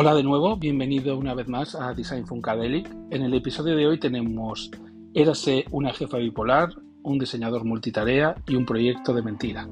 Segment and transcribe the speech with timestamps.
[0.00, 2.88] Hola de nuevo, bienvenido una vez más a Design Funkadelic.
[3.10, 4.70] En el episodio de hoy tenemos
[5.12, 6.68] Érase una jefa bipolar,
[7.02, 9.68] un diseñador multitarea y un proyecto de mentira.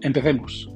[0.00, 0.70] Empecemos.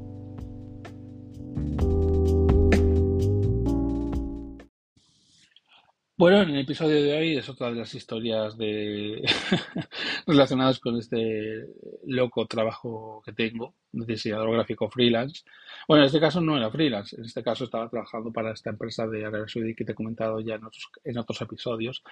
[6.20, 8.54] Bueno, en el episodio de hoy es otra de las historias
[10.26, 11.66] relacionadas con este
[12.04, 15.44] loco trabajo que tengo, de diseñador gráfico freelance.
[15.88, 19.06] Bueno, en este caso no era freelance, en este caso estaba trabajando para esta empresa
[19.06, 22.02] de Arabia Saudí que te he comentado ya en otros, en otros episodios.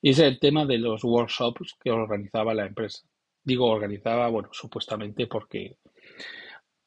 [0.00, 3.02] Y es el tema de los workshops que organizaba la empresa.
[3.44, 5.76] Digo organizaba, bueno, supuestamente porque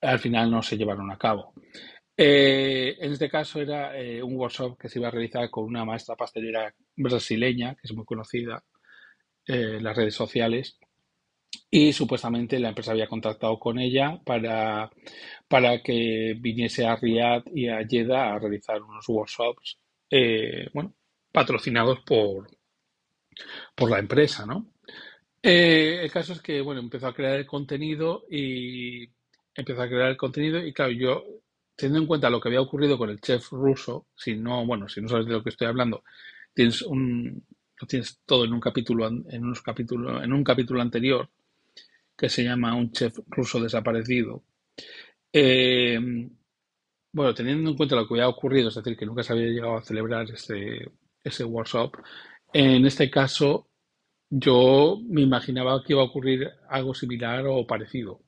[0.01, 1.53] al final no se llevaron a cabo.
[2.15, 5.83] Eh, en este caso era eh, un workshop que se iba a realizar con una
[5.83, 8.63] maestra pastelera brasileña, que es muy conocida
[9.47, 10.77] eh, en las redes sociales,
[11.69, 14.91] y supuestamente la empresa había contactado con ella para,
[15.47, 19.79] para que viniese a Riyadh y a Jeddah a realizar unos workshops,
[20.73, 20.93] bueno,
[21.31, 22.47] patrocinados por,
[23.75, 24.71] por la empresa, ¿no?
[25.41, 29.09] el caso es que, bueno, empezó a crear el contenido y
[29.55, 31.25] empezó a crear el contenido y claro, yo
[31.75, 35.01] teniendo en cuenta lo que había ocurrido con el chef ruso, si no, bueno, si
[35.01, 36.03] no sabes de lo que estoy hablando,
[36.53, 37.45] tienes un,
[37.79, 41.29] lo tienes todo en un capítulo, en unos capítulos, en un capítulo anterior
[42.17, 44.43] que se llama Un chef ruso desaparecido.
[45.31, 45.99] Eh,
[47.11, 49.77] bueno, teniendo en cuenta lo que había ocurrido, es decir, que nunca se había llegado
[49.77, 50.91] a celebrar ese,
[51.23, 51.97] ese workshop,
[52.53, 53.67] en este caso
[54.29, 58.22] yo me imaginaba que iba a ocurrir algo similar o parecido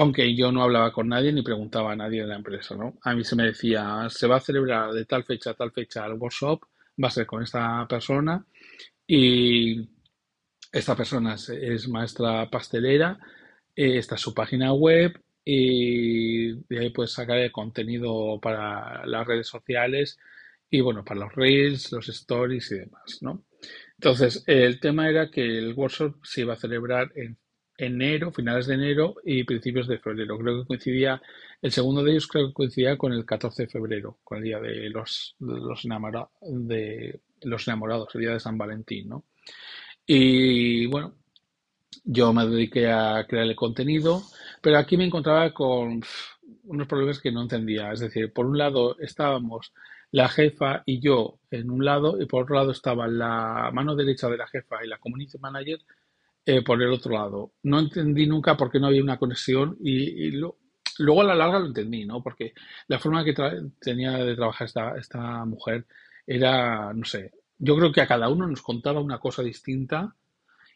[0.00, 2.96] aunque yo no hablaba con nadie ni preguntaba a nadie de la empresa, ¿no?
[3.02, 6.06] A mí se me decía, se va a celebrar de tal fecha a tal fecha
[6.06, 6.62] el workshop,
[7.04, 8.42] va a ser con esta persona
[9.06, 9.90] y
[10.72, 13.18] esta persona es, maestra pastelera,
[13.76, 19.26] eh, esta es su página web y de ahí puedes sacar el contenido para las
[19.26, 20.18] redes sociales
[20.70, 23.44] y bueno, para los reels, los stories y demás, ¿no?
[23.98, 27.36] Entonces, el tema era que el workshop se iba a celebrar en
[27.80, 30.38] enero, finales de enero y principios de febrero.
[30.38, 31.20] Creo que coincidía,
[31.62, 34.60] el segundo de ellos creo que coincidía con el 14 de febrero, con el día
[34.60, 39.24] de los, los, enamorados, el día de San Valentín, ¿no?
[40.06, 41.14] Y bueno,
[42.04, 44.22] yo me dediqué a crear el contenido,
[44.60, 46.02] pero aquí me encontraba con
[46.64, 47.92] unos problemas que no entendía.
[47.92, 49.72] Es decir, por un lado estábamos
[50.12, 54.28] la jefa y yo en un lado, y por otro lado estaba la mano derecha
[54.28, 55.80] de la jefa y la community manager
[56.46, 57.52] eh, por el otro lado.
[57.62, 60.30] No entendí nunca por qué no había una conexión y,
[60.98, 62.22] luego a la larga lo entendí, ¿no?
[62.22, 62.52] Porque
[62.88, 63.34] la forma que
[63.80, 65.86] tenía de trabajar esta, esta mujer
[66.26, 70.16] era, no sé, yo creo que a cada uno nos contaba una cosa distinta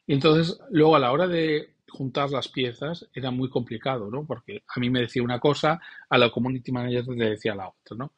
[0.07, 4.27] y entonces luego a la hora de juntar las piezas era muy complicado, ¿no?
[4.27, 7.97] Porque a mí me decía una cosa, a la community manager le decía la otra,
[7.97, 8.13] ¿no?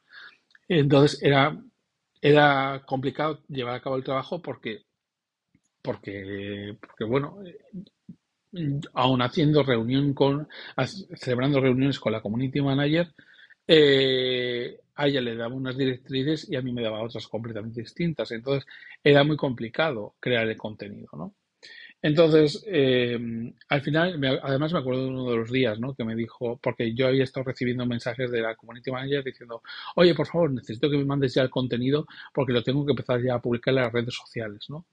[0.67, 1.57] Entonces era,
[2.21, 4.86] era complicado llevar a cabo el trabajo porque
[5.87, 7.37] porque, porque bueno,
[8.93, 10.49] aún haciendo reunión con,
[11.15, 13.13] celebrando reuniones con la community manager,
[13.65, 18.31] eh, a ella le daba unas directrices y a mí me daba otras completamente distintas.
[18.33, 18.65] Entonces
[19.01, 21.33] era muy complicado crear el contenido, ¿no?
[22.01, 23.17] Entonces, eh,
[23.69, 25.95] al final, además me acuerdo de uno de los días, ¿no?
[25.95, 29.61] Que me dijo, porque yo había estado recibiendo mensajes de la community manager diciendo,
[29.95, 33.21] oye, por favor, necesito que me mandes ya el contenido porque lo tengo que empezar
[33.23, 34.85] ya a publicar en las redes sociales, ¿no?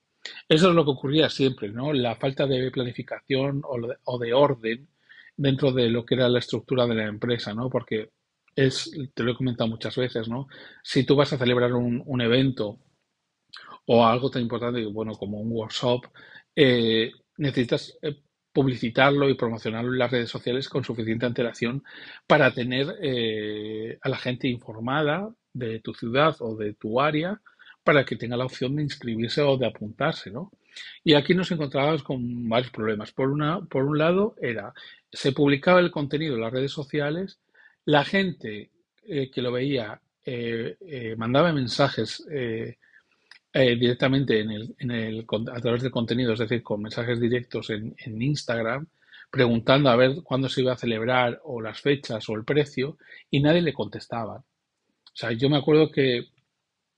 [0.49, 1.93] Eso es lo que ocurría siempre, ¿no?
[1.93, 4.89] La falta de planificación o de, orden
[5.37, 7.69] dentro de lo que era la estructura de la empresa, ¿no?
[7.71, 8.11] Porque
[8.57, 10.49] es, te lo he comentado muchas veces, ¿no?
[10.83, 12.79] Si tú vas a celebrar un, evento
[13.87, 16.07] o algo tan importante, bueno, como un workshop,
[16.57, 21.83] eh, necesitas eh, publicitarlo y promocionarlo en las redes sociales con suficiente antelación
[22.27, 27.41] para tener eh, a la gente informada de tu ciudad o de tu área
[27.85, 30.51] para que tenga la opción de inscribirse o de apuntarse, ¿no?
[31.05, 33.13] Y aquí nos encontrábamos con varios problemas.
[33.13, 34.73] Por, una, por un lado, era,
[35.13, 37.39] se publicaba el contenido en las redes sociales,
[37.85, 38.71] la gente
[39.07, 42.25] eh, que lo veía eh, eh, mandaba mensajes
[43.53, 44.45] directamente
[45.53, 48.87] a través del contenido, es decir, con mensajes directos en, en Instagram,
[49.31, 52.97] preguntando a ver cuándo se iba a celebrar o las fechas o el precio,
[53.31, 54.37] y nadie le contestaba.
[54.39, 56.27] O sea, yo me acuerdo que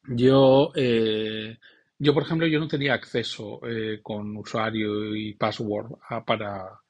[0.09, 1.57] yo, eh,
[1.99, 5.93] yo, por ejemplo, yo no tenía acceso eh, con usuario y password
[6.27, 6.81] para,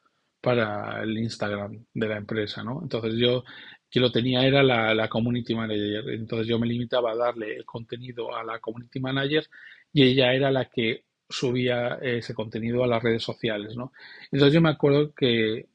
[0.41, 2.81] para el Instagram de la empresa, ¿no?
[2.83, 3.45] Entonces yo,
[3.91, 6.11] que lo tenía era la, la community manager.
[6.11, 9.47] Entonces yo me limitaba a darle el contenido a la community manager
[9.93, 13.93] y ella era la que subía ese contenido a las redes sociales, ¿no?
[14.31, 15.67] Entonces yo me acuerdo que,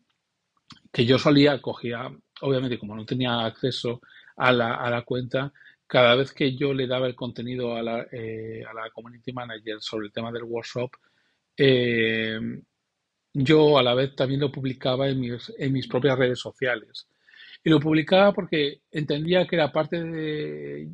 [0.91, 2.09] que yo solía, cogía,
[2.41, 4.01] obviamente como no tenía acceso
[4.37, 5.51] a la, a la cuenta,
[5.91, 9.81] cada vez que yo le daba el contenido a la, eh, a la community manager
[9.81, 10.89] sobre el tema del workshop,
[11.57, 12.39] eh,
[13.33, 17.09] yo a la vez también lo publicaba en mis, en mis propias redes sociales.
[17.61, 20.91] Y lo publicaba porque entendía que era parte de,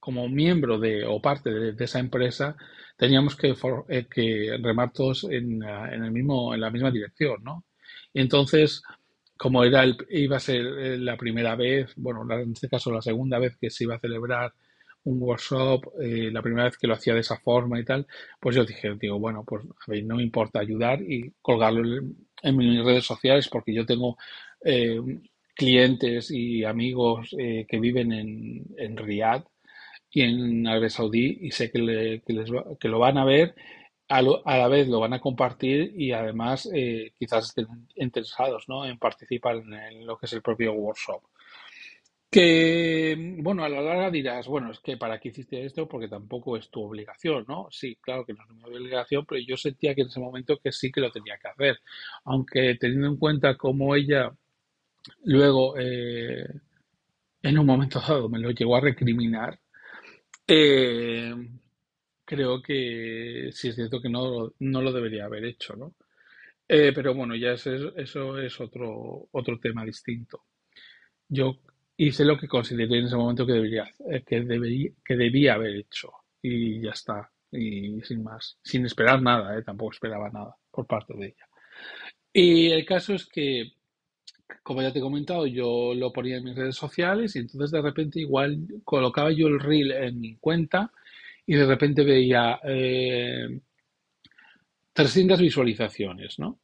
[0.00, 2.56] como miembro de o parte de, esa empresa,
[2.96, 3.54] teníamos que,
[3.90, 7.66] eh, que remar todos en, en, el mismo, en la misma dirección, ¿no?
[8.14, 8.82] Entonces,
[9.36, 13.02] como era el, iba a ser eh, la primera vez, bueno, en este caso la
[13.02, 14.52] segunda vez que se iba a celebrar
[15.04, 18.06] un workshop, eh, la primera vez que lo hacía de esa forma y tal,
[18.40, 22.02] pues yo dije, digo, bueno, pues a ver, no me importa ayudar y colgarlo
[22.42, 24.16] en, mis redes sociales porque yo tengo
[24.64, 25.00] eh,
[25.54, 29.44] clientes y amigos que viven en, en Riyadh
[30.10, 32.22] y en Arabia Saudí y sé que, les
[32.80, 33.54] que lo van a ver
[34.08, 37.66] a, la vez lo van a compartir y además eh, quizás estén
[37.96, 38.84] interesados ¿no?
[38.84, 41.22] en participar en, lo que es el propio workshop.
[42.28, 46.56] Que, bueno, a la larga dirás, bueno, es que para qué hiciste esto porque tampoco
[46.56, 47.68] es tu obligación, ¿no?
[47.70, 50.72] Sí, claro que no es mi obligación, pero yo sentía que en ese momento que
[50.72, 51.78] sí que lo tenía que hacer.
[52.24, 54.32] Aunque teniendo en cuenta cómo ella
[55.24, 56.46] luego, eh,
[57.42, 59.58] en un momento dado, me lo llegó a recriminar,
[60.48, 61.34] eh,
[62.26, 65.94] creo que sí es cierto que no, no lo debería haber hecho, ¿no?
[66.68, 70.42] Eh, pero bueno, ya es, eso es otro, otro tema distinto.
[71.28, 71.58] Yo
[71.96, 75.76] hice lo que consideré en ese momento que debería, eh, que debería, que debía haber
[75.76, 76.12] hecho
[76.42, 79.62] y ya está, y sin más, sin esperar nada, ¿eh?
[79.62, 81.46] tampoco esperaba nada por parte de ella.
[82.32, 83.72] Y el caso es que,
[84.62, 87.82] como ya te he comentado, yo lo ponía en mis redes sociales y entonces de
[87.82, 90.92] repente igual colocaba yo el reel en mi cuenta
[91.46, 92.60] y de repente veía
[94.92, 96.58] 300 eh, visualizaciones, ¿no?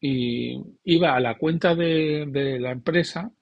[0.00, 3.32] Y iba a la cuenta de, de, la empresa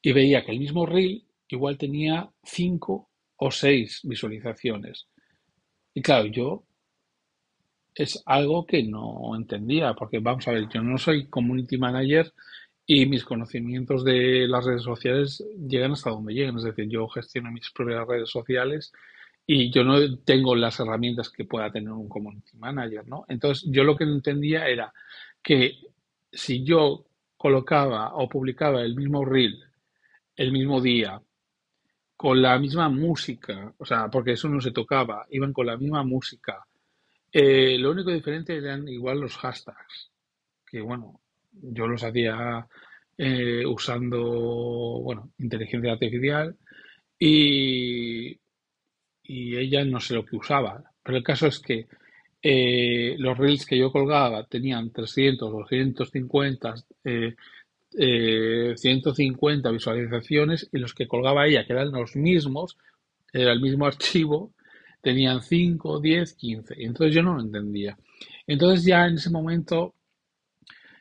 [0.00, 5.08] y veía que el mismo reel igual tenía 5 o 6 visualizaciones.
[5.92, 6.64] Y claro, yo
[7.94, 12.32] es algo que no entendía, porque vamos a ver, yo no soy community manager
[12.92, 16.56] y mis conocimientos de las redes sociales llegan hasta donde llegan.
[16.56, 18.92] Es decir, yo gestiono mis propias redes sociales
[19.46, 23.24] y yo no tengo las herramientas que pueda tener un community manager, ¿no?
[23.28, 24.92] Entonces, yo lo que entendía era
[25.40, 25.74] que
[26.32, 27.06] si yo
[27.36, 29.62] colocaba o publicaba el mismo reel
[30.34, 31.22] el mismo día,
[32.16, 36.02] con la misma música, o sea, porque eso no se tocaba, iban con la misma
[36.02, 36.66] música,
[37.30, 40.10] eh, lo único diferente eran igual los hashtags,
[40.66, 41.20] que bueno,
[41.62, 42.66] yo los hacía
[43.18, 46.56] eh, usando, bueno, inteligencia artificial
[47.18, 48.38] y,
[49.24, 50.82] y ella no sé lo que usaba.
[51.02, 51.86] Pero el caso es que
[52.42, 56.74] eh, los reels que yo colgaba tenían 300, 250,
[57.04, 57.34] eh,
[58.76, 62.78] 150 eh, visualizaciones y los que colgaba ella, que eran los mismos,
[63.32, 64.52] era el mismo archivo,
[65.02, 66.74] tenían 5, 10, 15.
[66.78, 67.98] Y entonces yo no lo entendía.
[68.46, 69.94] Entonces ya en ese momento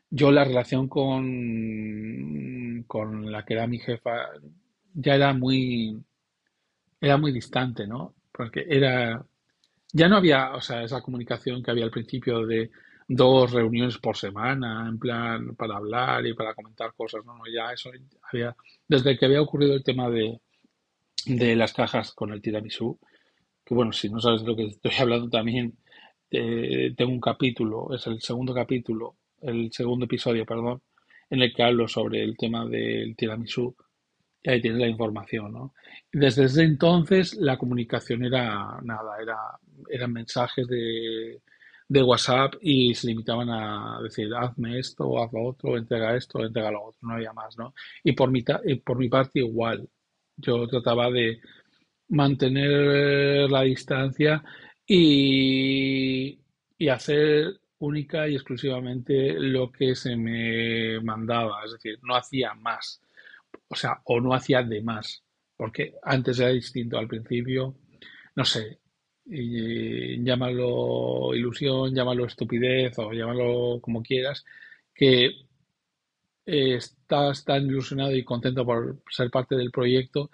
[0.09, 4.27] yo la relación con, con la que era mi jefa
[4.93, 6.01] ya era muy,
[7.01, 8.15] era muy distante, ¿no?
[8.31, 9.23] Porque era,
[9.93, 12.71] ya no había, o sea, esa comunicación que había al principio de
[13.07, 17.73] dos reuniones por semana, en plan, para hablar y para comentar cosas, no, no, ya
[17.73, 17.89] eso
[18.31, 18.55] había,
[18.87, 20.39] desde que había ocurrido el tema de,
[21.25, 22.99] de las cajas con el tiramisú,
[23.65, 25.77] que bueno, si no sabes de lo que estoy hablando también,
[26.31, 30.81] eh, tengo un capítulo, es el segundo capítulo el segundo episodio, perdón,
[31.29, 33.75] en el que hablo sobre el tema del tiramisú
[34.41, 35.73] y ahí tienes la información, ¿no?
[36.11, 39.37] Desde entonces la comunicación era nada, era,
[39.89, 41.41] eran mensajes de,
[41.87, 46.71] de WhatsApp y se limitaban a decir, hazme esto, haz lo otro, entrega esto, entrega
[46.71, 47.73] lo otro, no había más, ¿no?
[48.03, 49.87] Y por mi, por mi parte igual,
[50.37, 51.41] yo trataba de
[52.09, 54.43] mantener la distancia
[54.87, 56.39] y,
[56.77, 63.01] y hacer única y exclusivamente lo que se me mandaba, es decir, no hacía más,
[63.67, 65.23] o sea, o no hacía de más,
[65.57, 67.75] porque antes era distinto al principio,
[68.35, 68.79] no sé,
[69.25, 74.45] llámalo ilusión, llámalo estupidez o llámalo como quieras,
[74.93, 75.31] que
[76.45, 80.31] estás tan ilusionado y contento por ser parte del proyecto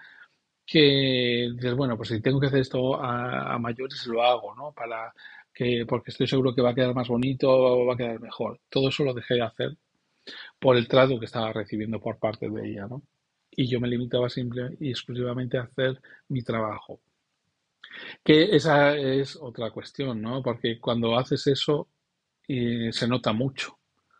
[0.64, 4.72] que dices, bueno, pues si tengo que hacer esto a, a mayores, lo hago, ¿no?
[4.72, 5.14] Para
[5.56, 8.60] que, porque estoy seguro que va a quedar más bonito, o va a quedar mejor.
[8.68, 9.76] Todo eso lo dejé de hacer
[10.58, 13.02] por el trato que estaba recibiendo por parte de ella, ¿no?
[13.50, 15.98] Y yo me limitaba simple y exclusivamente a hacer
[16.28, 17.00] mi trabajo.
[18.22, 20.42] Que esa es otra cuestión, ¿no?
[20.42, 21.88] Porque cuando haces eso
[22.46, 23.78] eh, se nota mucho.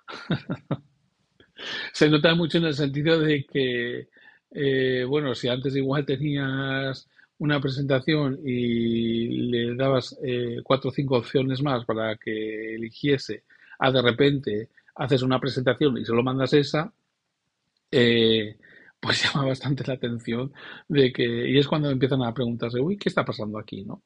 [1.93, 4.09] se nota mucho en el sentido de que
[4.52, 11.19] eh, bueno, si antes igual tenías una presentación y le dabas eh, cuatro o cinco
[11.19, 13.45] opciones más para que eligiese,
[13.78, 16.93] a de repente haces una presentación y solo mandas esa,
[17.90, 18.57] eh,
[19.00, 20.52] pues llama bastante la atención
[20.88, 24.02] de que, y es cuando empiezan a preguntarse, uy, ¿qué está pasando aquí, no?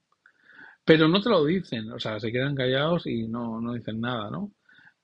[0.84, 4.30] Pero no te lo dicen, o sea, se quedan callados y no, no dicen nada,
[4.30, 4.52] ¿no?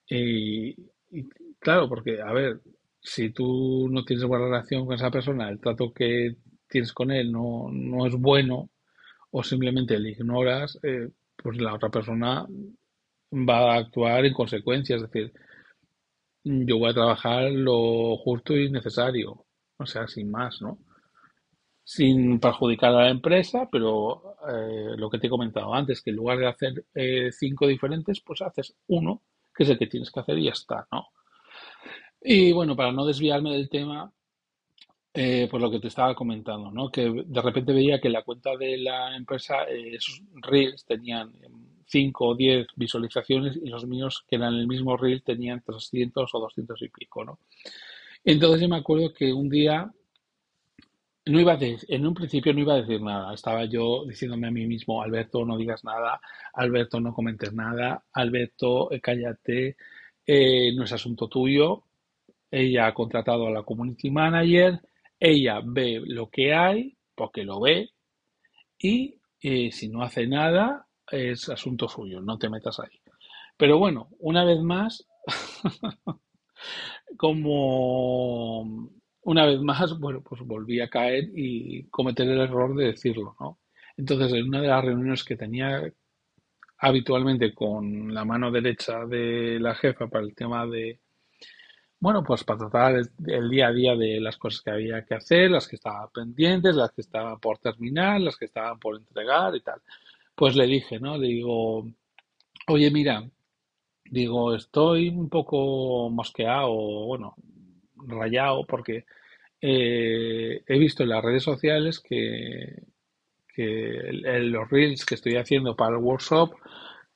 [0.08, 0.74] Y
[1.58, 2.60] claro, porque, a ver,
[3.00, 6.36] si tú no tienes buena relación con esa persona, el trato que
[6.76, 8.68] tienes con él no, no es bueno
[9.30, 12.46] o simplemente le ignoras, eh, pues la otra persona
[13.32, 14.96] va a actuar en consecuencia.
[14.96, 15.32] Es decir,
[16.44, 19.46] yo voy a trabajar lo justo y necesario,
[19.78, 20.78] o sea, sin más, ¿no?
[21.82, 26.16] Sin perjudicar a la empresa, pero eh, lo que te he comentado antes, que en
[26.16, 29.22] lugar de hacer eh, cinco diferentes, pues haces uno,
[29.54, 31.06] que es el que tienes que hacer y ya está, ¿no?
[32.20, 34.12] Y bueno, para no desviarme del tema,
[35.18, 36.90] eh, por lo que te estaba comentando, ¿no?
[36.90, 41.32] Que de repente veía que la cuenta de la empresa, eh, esos reels tenían
[41.86, 46.38] 5 o 10 visualizaciones y los míos, que eran el mismo reel, tenían 300 o
[46.38, 47.38] 200 y pico, ¿no?
[48.24, 49.90] Entonces yo me acuerdo que un día
[51.24, 53.32] no iba a en un principio no iba a decir nada.
[53.32, 56.20] Estaba yo diciéndome a mí mismo, Alberto, no digas nada,
[56.52, 59.76] Alberto, no comentes nada, Alberto, eh, cállate,
[60.26, 61.84] eh, no es asunto tuyo.
[62.50, 64.80] Ella ha contratado a la community manager,
[65.18, 67.90] ella ve lo que hay, porque lo ve,
[68.78, 73.00] y eh, si no hace nada, es asunto suyo, no te metas ahí.
[73.56, 75.06] Pero bueno, una vez más,
[77.16, 78.90] como
[79.22, 83.58] una vez más, bueno, pues volví a caer y cometer el error de decirlo, ¿no?
[83.96, 85.82] Entonces, en una de las reuniones que tenía
[86.78, 91.00] habitualmente con la mano derecha de la jefa para el tema de
[91.98, 95.50] bueno, pues para tratar el, día a día de las cosas que había que hacer,
[95.50, 99.60] las que estaban pendientes, las que estaban por terminar, las que estaban por entregar y
[99.60, 99.80] tal.
[100.34, 101.16] Pues le dije, ¿no?
[101.18, 101.86] Le digo,
[102.68, 103.24] oye, mira,
[104.04, 106.74] digo, estoy un poco mosqueado,
[107.06, 107.34] bueno,
[107.96, 109.04] rayado, porque
[109.60, 112.82] eh, he visto en las redes sociales que,
[113.48, 116.54] que los reels que estoy haciendo para el workshop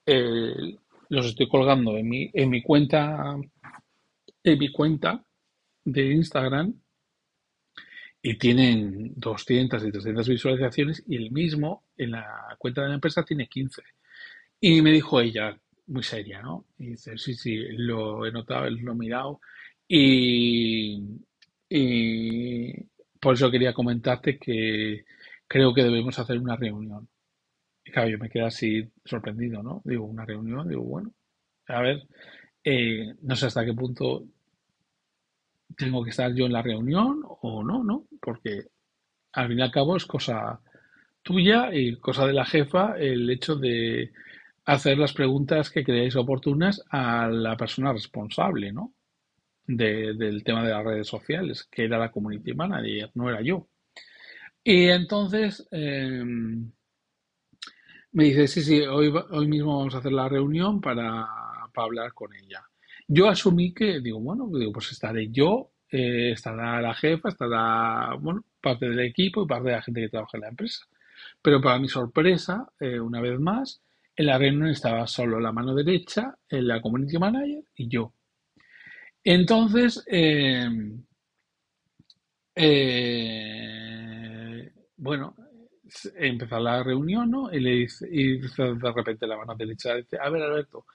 [0.06, 0.76] eh,
[1.10, 3.36] los estoy colgando en mi, en mi cuenta
[4.44, 5.24] en mi cuenta
[5.84, 6.74] de Instagram
[8.22, 13.24] y tienen 200 y 300 visualizaciones y el mismo en la cuenta de la empresa
[13.24, 13.82] tiene 15.
[14.60, 16.66] Y me dijo ella, muy seria, ¿no?
[16.78, 19.40] Y dice, sí, sí, lo he notado, lo he mirado
[19.88, 21.02] y,
[21.68, 22.74] y
[23.20, 25.04] por eso quería comentarte que
[25.48, 27.08] creo que debemos hacer una reunión.
[27.84, 29.82] Y claro, yo me quedé así sorprendido, ¿no?
[29.84, 31.12] Digo, una reunión, digo, bueno,
[31.68, 32.06] a ver,
[32.64, 34.24] eh, no sé hasta qué punto
[35.76, 38.06] tengo que estar yo en la reunión o no, ¿no?
[38.20, 38.66] Porque
[39.32, 40.60] al fin y al cabo es cosa
[41.22, 44.12] tuya y cosa de la jefa el hecho de
[44.64, 48.94] hacer las preguntas que creáis oportunas a la persona responsable, ¿no?
[49.66, 53.68] del tema de las redes sociales, que era la community manager, no era yo.
[54.64, 56.70] Y entonces em,
[58.12, 61.26] me dice, sí, sí, hoy, hoy mismo vamos a hacer la reunión para
[61.72, 62.62] para hablar con ella.
[63.08, 68.44] Yo asumí que, digo, bueno, digo, pues estaré yo, eh, estará la jefa, estará, bueno,
[68.60, 70.86] parte del equipo y parte de la gente que trabaja en la empresa.
[71.42, 73.82] Pero para mi sorpresa, eh, una vez más,
[74.16, 78.12] en la reunión estaba solo la mano derecha, en la community manager y yo.
[79.24, 81.04] Entonces, em,
[82.54, 83.90] eh,
[84.96, 85.34] bueno,
[86.16, 87.52] empezó la reunión, ¿no?
[87.52, 90.86] Y le dice, y de repente la mano derecha dice, a ver, Alberto,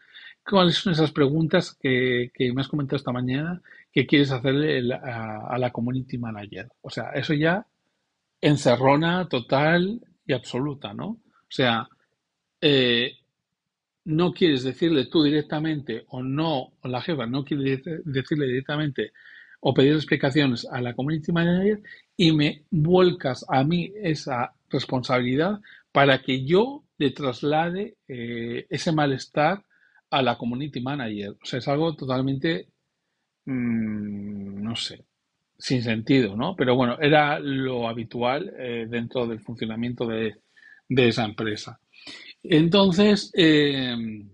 [0.47, 3.61] ¿Cuáles son esas preguntas que, me has comentado esta mañana
[3.91, 6.69] que quieres hacerle a, la community manager?
[6.81, 7.65] O sea, eso ya
[8.41, 11.07] encerrona total y absoluta, ¿no?
[11.07, 11.87] O sea,
[12.61, 13.13] eh,
[14.05, 19.13] no quieres decirle tú directamente o no, o la jefa no quiere decirle directamente
[19.61, 21.81] o pedir explicaciones a la community manager
[22.15, 25.59] y me vuelcas a mí esa responsabilidad
[25.91, 29.63] para que yo le traslade eh, ese malestar
[30.15, 31.31] a la community manager.
[31.41, 32.69] O sea, es algo totalmente,
[33.45, 35.05] mm, no sé,
[35.57, 36.55] sin sentido, ¿no?
[36.55, 40.35] Pero bueno, era lo habitual eh, dentro del funcionamiento de,
[40.89, 41.79] esa empresa.
[42.43, 44.29] Entonces, em,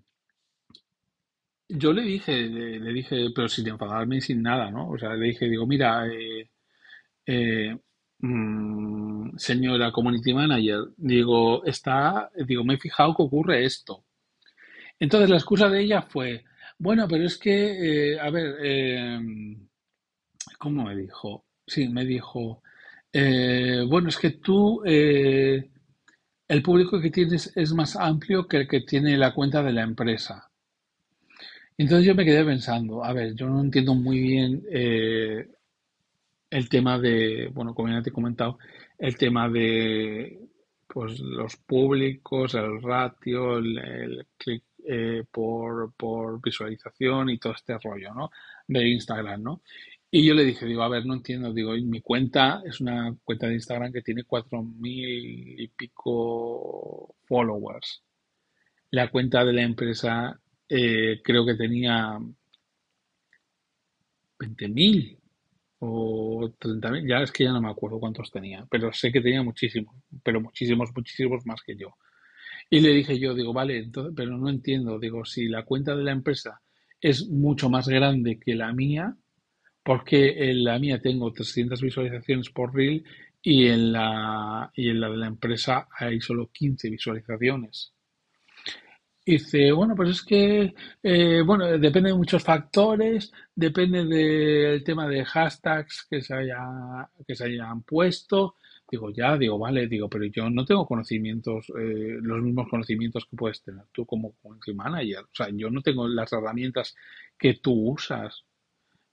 [1.69, 4.89] yo le dije, le, dije, pero sin enfadarme y sin nada, ¿no?
[4.89, 6.49] O sea, le dije, digo, mira, eh,
[7.25, 7.77] eh,
[8.19, 14.03] mm, señora community manager, digo, está, digo, me he fijado que ocurre esto.
[15.01, 16.45] Entonces la excusa de ella fue,
[16.79, 19.67] bueno, pero es que, eh, a ver, em,
[20.59, 21.45] ¿cómo me dijo?
[21.67, 22.61] Sí, me dijo,
[23.13, 25.69] Eh, bueno, es que tú, eh,
[26.47, 29.83] el público que tienes es más amplio que el que tiene la cuenta de la
[29.83, 30.51] empresa.
[31.77, 34.63] Entonces yo me quedé pensando, a ver, yo no entiendo muy bien
[36.49, 38.57] el tema de, bueno, como ya te he comentado,
[38.97, 40.39] el tema de
[40.87, 48.13] pues los públicos, el ratio, el, el clic eh, por, visualización y todo este rollo,
[48.13, 48.31] ¿no?
[48.67, 49.61] De Instagram, ¿no?
[50.11, 53.47] Y yo le dije, digo, a ver, no entiendo, digo, mi cuenta es una cuenta
[53.47, 58.03] de Instagram que tiene cuatro mil y pico followers.
[58.91, 62.19] La cuenta de la empresa eh, creo que tenía
[64.39, 65.17] 20.000
[65.79, 69.43] o 30.000, ya es que ya no me acuerdo cuántos tenía, pero sé que tenía
[69.43, 71.95] muchísimos, pero muchísimos, muchísimos más que yo.
[72.73, 76.05] Y le dije yo, digo, vale, entonces, pero no entiendo, digo, si la cuenta de
[76.05, 76.61] la empresa
[77.01, 79.13] es mucho más grande que la mía,
[79.83, 83.03] porque en la mía tengo 300 visualizaciones por reel
[83.41, 87.93] y en la, y en la de la empresa hay solo 15 visualizaciones.
[89.25, 90.73] Y dice, bueno, pues es que,
[91.03, 97.35] eh, bueno, depende de muchos factores, depende del tema de hashtags que se haya, que
[97.35, 98.55] se hayan puesto.
[98.91, 103.37] Digo, ya, digo, vale, digo, pero yo no tengo conocimientos, eh, los mismos conocimientos que
[103.37, 105.21] puedes tener tú como country manager.
[105.23, 106.93] O sea, yo no tengo las herramientas
[107.39, 108.43] que tú usas.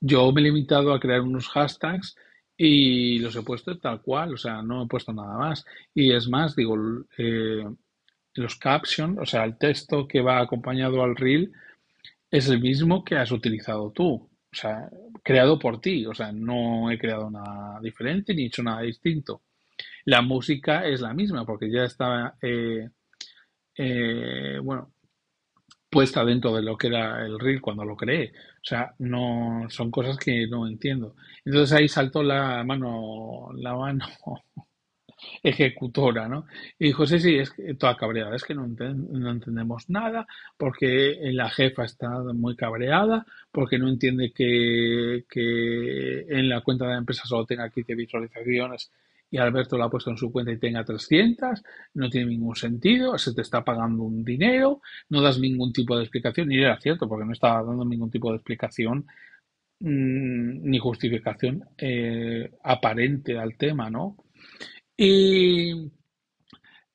[0.01, 2.17] Yo me he limitado a crear unos hashtags
[2.57, 5.65] y los he puesto tal cual, o sea, no he puesto nada más.
[5.95, 6.77] Y es más, digo,
[7.19, 7.65] eh,
[8.35, 11.53] los captions, o sea, el texto que va acompañado al reel,
[12.31, 14.91] es el mismo que has utilizado tú, o sea,
[15.23, 19.43] creado por ti, o sea, no he creado nada diferente ni hecho nada distinto.
[20.09, 22.89] La música es la misma porque ya está, eh,
[23.77, 24.91] eh, bueno,
[25.91, 28.33] puesta dentro de lo que era el reel cuando lo creé.
[28.33, 31.15] O sea, no son cosas que no entiendo.
[31.45, 34.07] Entonces ahí saltó la mano, la mano
[35.43, 36.47] ejecutora, ¿no?
[36.79, 41.19] Y dijo, sí, sí, es que toda cabreada, es que no, no entendemos nada, porque
[41.33, 46.99] la jefa está muy cabreada, porque no entiende que, que en la cuenta de la
[46.99, 48.91] empresa solo tenga 15 visualizaciones
[49.31, 51.63] y Alberto lo ha puesto en su cuenta y tenga 300,
[51.95, 56.05] no tiene ningún sentido, se te está pagando un dinero, no das ningún tipo de
[56.05, 59.07] explicación, y era cierto, porque no estaba dando ningún tipo de explicación
[59.81, 64.17] mm, ni justificación eh, aparente al tema, ¿no?
[64.97, 65.91] Y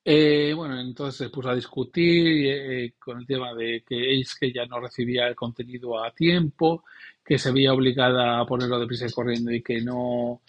[0.06, 4.52] eh, bueno, entonces se puso a discutir eh, con el tema de que es que
[4.52, 6.84] ya no recibía el contenido a tiempo,
[7.24, 10.42] que se veía obligada a ponerlo deprisa y corriendo y que no,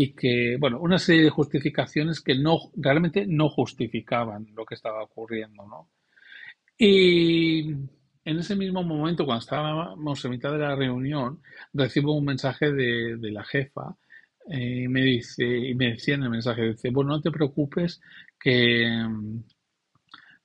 [0.00, 5.02] y que, bueno, una serie de justificaciones que no, realmente no justificaban lo que estaba
[5.02, 5.90] ocurriendo, ¿no?
[6.78, 7.72] Y
[8.24, 13.16] en ese mismo momento, cuando estábamos en mitad de la reunión, recibo un mensaje de,
[13.16, 13.96] de la jefa
[14.48, 18.00] eh, y me dice, y me decía en el mensaje, dice, bueno, no te preocupes
[18.38, 19.04] que,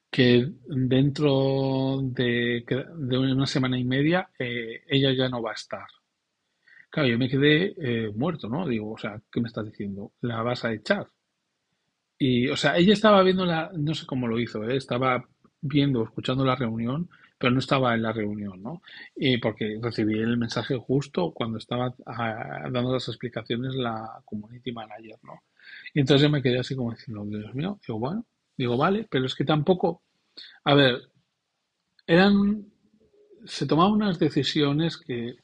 [0.10, 2.66] que dentro de,
[2.98, 5.86] de una semana y media eh, ella ya no va a estar.
[6.94, 8.68] Claro, yo me quedé eh, muerto, ¿no?
[8.68, 10.12] Digo, o sea, ¿qué me estás diciendo?
[10.22, 11.08] ¿La vas a echar?
[12.18, 14.78] Y, o sea, ella estaba viendo la, no sé cómo lo hizo, ¿eh?
[14.78, 15.28] estaba
[15.62, 17.10] viendo, escuchando la reunión
[17.44, 18.82] pero no estaba en la reunión, ¿no?
[19.18, 25.18] Y porque recibí el mensaje justo cuando estaba ah, dando las explicaciones la community manager,
[25.24, 25.44] ¿no?
[25.94, 28.26] Y entonces yo me quedé así como diciendo, Dios mío, digo, bueno,
[28.56, 30.04] digo, vale, pero es que tampoco,
[30.64, 31.02] a ver,
[32.08, 32.66] eran,
[33.44, 35.36] se tomaban unas decisiones que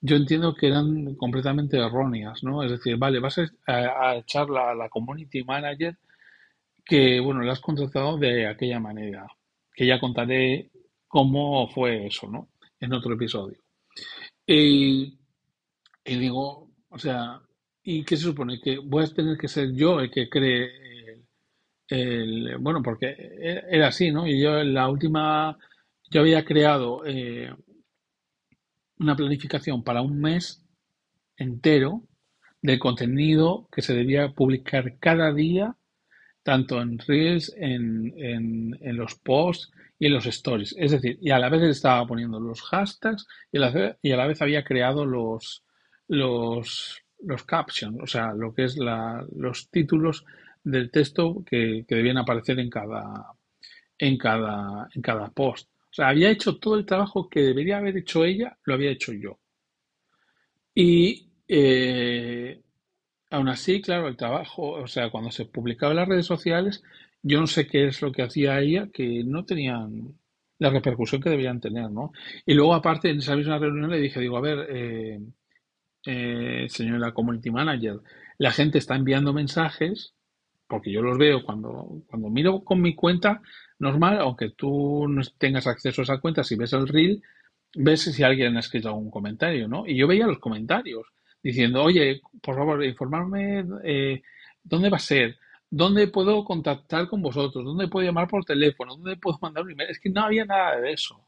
[0.00, 2.62] yo entiendo que eran completamente erróneas, ¿no?
[2.62, 5.96] Es decir, vale, vas a, a echar la, la community manager
[6.84, 9.26] que, bueno, la has contratado de aquella manera,
[9.74, 10.70] que ya contaré
[11.08, 12.50] cómo fue eso, ¿no?
[12.80, 13.58] En otro episodio.
[14.46, 15.18] Y,
[16.04, 17.40] digo, o sea,
[17.82, 18.60] ¿y qué se supone?
[18.60, 20.70] Que voy a tener que ser yo el que cree
[21.88, 23.16] el, bueno, porque
[23.68, 24.26] era así, ¿no?
[24.26, 25.56] Y yo en la última,
[26.10, 27.52] yo había creado eh,
[28.98, 30.64] una planificación para un mes
[31.36, 32.02] entero
[32.62, 35.76] de contenido que se debía publicar cada día,
[36.42, 40.74] tanto en Reels, en, en los posts, y en los stories.
[40.78, 44.12] Es decir, y a la vez estaba poniendo los hashtags y a la vez, y
[44.12, 45.64] a la vez había creado los,
[46.08, 50.24] los, los captions, o sea, lo que es la, los títulos
[50.62, 53.32] del texto que, que debían aparecer en cada,
[53.98, 55.70] en, cada, en cada post.
[55.96, 59.38] Sea, había hecho todo el trabajo que debería haber hecho ella, lo había hecho yo.
[60.74, 62.60] Y eh,
[63.30, 66.82] aún así, claro, el trabajo, o sea, cuando se publicaba en las redes sociales,
[67.22, 70.18] yo no sé qué es lo que hacía ella, que no tenían
[70.58, 72.12] la repercusión que debían tener, ¿no?
[72.44, 75.18] Y luego, aparte, en esa misma reunión le dije, digo, a ver, eh,
[76.04, 78.00] eh, señora Community Manager,
[78.36, 80.12] la gente está enviando mensajes,
[80.68, 83.40] porque yo los veo cuando, cuando miro con mi cuenta
[83.78, 87.22] normal, aunque tú no tengas acceso a esa cuenta, si ves el reel,
[87.74, 89.86] ves si alguien ha escrito algún comentario, ¿no?
[89.86, 91.06] Y yo veía los comentarios
[91.42, 94.22] diciendo, oye, por favor, informarme eh,
[94.62, 95.38] dónde va a ser,
[95.70, 99.90] dónde puedo contactar con vosotros, dónde puedo llamar por teléfono, dónde puedo mandar un email.
[99.90, 101.26] Es que no había nada de eso.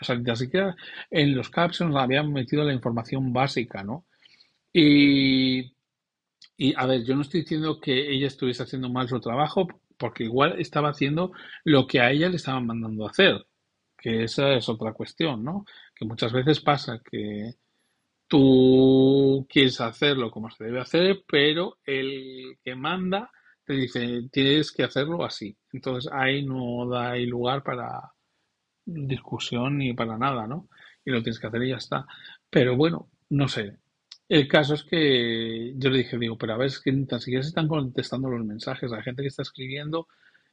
[0.00, 0.74] O sea, ni siquiera
[1.10, 4.06] en los captions habían metido la información básica, ¿no?
[4.72, 5.72] Y,
[6.56, 9.68] y, a ver, yo no estoy diciendo que ella estuviese haciendo mal su trabajo,
[10.00, 11.32] porque igual estaba haciendo
[11.62, 13.46] lo que a ella le estaban mandando hacer,
[13.98, 15.66] que esa es otra cuestión, ¿no?
[15.94, 17.56] Que muchas veces pasa que
[18.26, 23.30] tú quieres hacerlo como se debe hacer, pero el que manda
[23.64, 25.54] te dice, tienes que hacerlo así.
[25.70, 28.14] Entonces ahí no da lugar para
[28.86, 30.68] discusión ni para nada, ¿no?
[31.04, 32.06] Y lo tienes que hacer y ya está.
[32.48, 33.79] Pero bueno, no sé.
[34.30, 37.20] El caso es que yo le dije, digo, pero a ver, es que ni tan
[37.20, 40.06] siquiera se están contestando los mensajes la gente que está escribiendo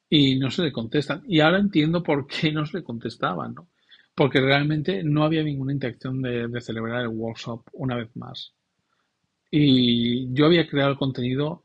[0.10, 1.22] y no se le contestan.
[1.28, 3.68] Y ahora entiendo por qué no se le contestaban, ¿no?
[4.16, 8.56] Porque realmente no había ninguna intención de, de celebrar el workshop una vez más.
[9.52, 11.63] Y yo había creado el contenido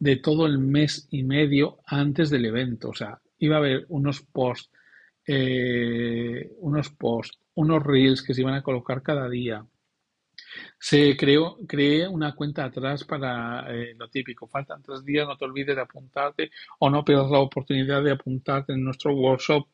[0.00, 2.88] de todo el mes y medio antes del evento.
[2.88, 4.72] O sea, iba a haber unos posts,
[5.24, 9.64] eh, unos posts, unos reels que se iban a colocar cada día.
[10.78, 14.46] Se creó, creé una cuenta atrás para eh, lo típico.
[14.46, 18.72] Faltan tres días, no te olvides de apuntarte o no pierdas la oportunidad de apuntarte
[18.72, 19.66] en nuestro workshop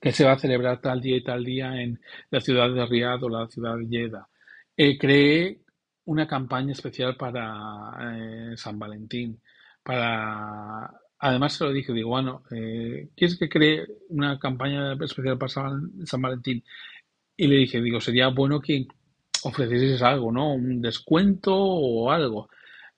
[0.00, 2.00] que se va a celebrar tal día y tal día en
[2.30, 4.28] la ciudad de Riyadh o la ciudad de Jeddah.
[4.76, 5.60] Eh, creé
[6.06, 9.40] una campaña especial para eh, San Valentín.
[9.82, 15.50] Para además se lo dije, digo, bueno, eh, ¿quieres que cree una campaña especial para
[15.50, 16.64] San, Valentín?
[17.36, 18.86] Y le dije, digo, sería bueno que
[19.44, 20.54] ofrecieses algo, ¿no?
[20.54, 22.48] Un descuento o algo.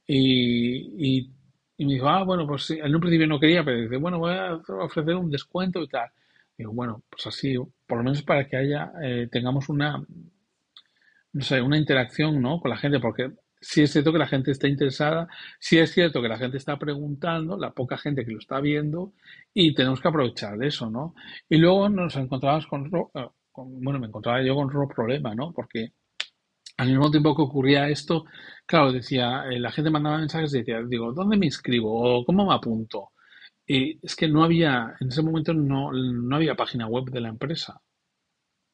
[0.06, 1.28] Y,
[1.78, 4.32] y, me dijo, ah, bueno, pues en un principio no quería, pero dice, bueno, voy
[4.34, 6.10] a ofrecer un descuento y tal.
[6.56, 10.04] Digo, bueno, pues así, por lo menos para que haya, eh, tengamos una,
[11.32, 12.60] no sé, una interacción, ¿no?
[12.60, 15.28] Con la gente, porque sí es cierto que la gente está interesada,
[15.58, 19.12] sí es cierto que la gente está preguntando, la poca gente que lo está viendo,
[19.54, 21.14] y tenemos que aprovechar de eso, ¿no?
[21.48, 22.66] Y luego nos encontramos
[23.14, 25.52] eh, con, bueno, me encontraba yo con otro problema, ¿no?
[25.52, 25.92] Porque
[26.82, 28.24] al mismo tiempo que ocurría esto,
[28.66, 32.20] claro, decía, eh, la gente mandaba mensajes y decía, digo, ¿dónde me inscribo?
[32.20, 33.10] ¿O cómo me apunto?
[33.66, 37.28] Y es que no había, en ese momento no, no había página web de la
[37.28, 37.80] empresa.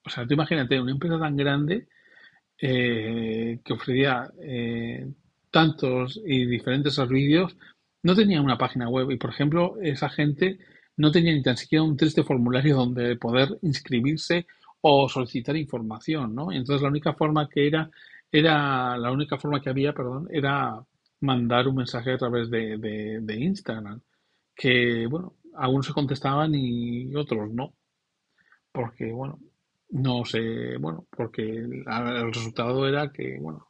[0.04, 1.88] O sea, tú imagínate, una empresa tan grande
[2.60, 5.06] eh, que ofrecía eh,
[5.50, 7.56] tantos y diferentes servicios,
[8.02, 10.58] no tenía una página web y, por ejemplo, esa gente
[10.96, 14.46] no tenía ni tan siquiera un triste formulario donde poder inscribirse
[14.80, 16.52] o solicitar información, ¿no?
[16.52, 17.90] entonces la única forma que era,
[18.30, 20.82] era, la única forma que había, perdón, era
[21.20, 24.00] mandar un mensaje a través de, de Instagram,
[24.54, 27.74] que, bueno, algunos se contestaban y otros no,
[28.72, 29.40] porque, bueno,
[29.90, 31.84] no sé, bueno, porque el,
[32.32, 33.68] resultado era que, bueno,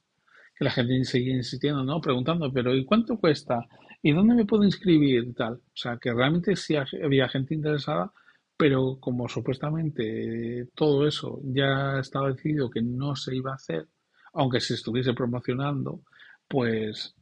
[0.56, 2.00] que la gente seguía insistiendo, ¿no?
[2.00, 3.66] Preguntando, pero ¿y cuánto cuesta?
[4.02, 5.34] ¿Y dónde me puedo inscribir?
[5.34, 5.54] Tal.
[5.54, 8.12] O sea, que realmente sí había gente interesada,
[8.58, 13.86] pero como supuestamente todo eso ya estaba decidido que no se iba a hacer,
[14.34, 16.02] aunque se estuviese promocionando,
[16.48, 17.14] pues,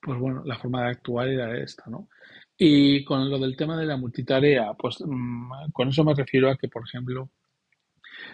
[0.00, 2.08] pues bueno, la forma de actuar era esta, ¿no?
[2.56, 6.56] Y con lo del tema de la multitarea, pues mm, con eso me refiero a
[6.56, 7.30] que, por ejemplo,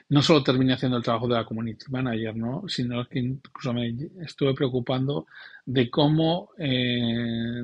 [0.09, 2.65] no solo terminé haciendo el trabajo de la community manager, ¿no?
[2.69, 5.27] sino que incluso me estuve preocupando
[5.65, 7.63] de cómo, eh,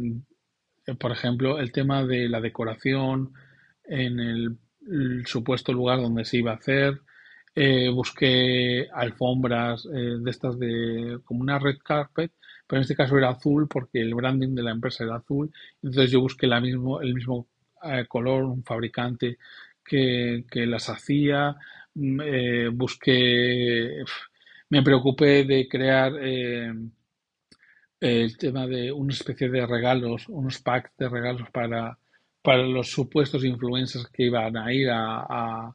[0.98, 3.32] por ejemplo, el tema de la decoración
[3.84, 4.58] en el,
[5.24, 7.00] supuesto lugar donde se iba a hacer.
[7.54, 12.32] Eh, busqué alfombras eh, de estas de como una red carpet,
[12.66, 15.52] pero en este caso era azul porque el branding de la empresa era azul.
[15.82, 17.48] Entonces yo busqué la mismo, el mismo
[18.08, 19.38] color, un fabricante
[19.84, 21.56] que, que las hacía.
[21.94, 24.04] Mm, eh, busqué,
[24.70, 26.72] me preocupé de crear eh,
[28.00, 31.98] el tema de una especie de regalos, unos packs de regalos para,
[32.42, 35.74] para los supuestos influencers que iban a ir a,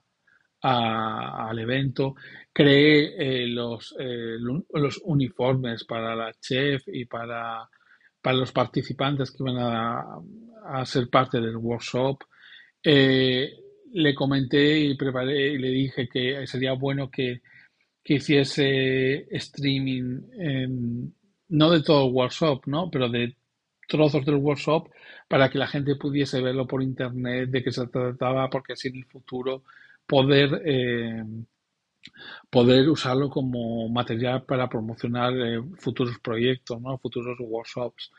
[0.62, 2.16] al evento.
[2.52, 3.96] Creé eh, los,
[4.74, 7.70] los uniformes para la chef y para,
[8.22, 12.20] para los participantes que iban a, ser parte del workshop
[12.84, 17.42] le comenté y preparé y le dije que sería bueno que,
[18.04, 20.22] hiciese streaming,
[21.50, 22.90] no de todo el workshop, ¿no?
[22.90, 23.37] Pero de
[23.88, 24.90] trozos del workshop
[25.28, 28.98] para que la gente pudiese verlo por internet, de qué se trataba, porque así en
[28.98, 29.64] el futuro
[30.08, 31.24] poder, eh,
[32.50, 36.98] poder usarlo como material para promocionar eh, futuros proyectos, ¿no?
[36.98, 38.12] Futuros workshops.